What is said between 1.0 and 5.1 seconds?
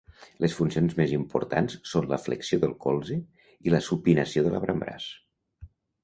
importants són la flexió del colze i la supinació de l'avantbraç.